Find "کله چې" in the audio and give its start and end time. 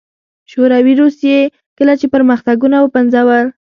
1.77-2.05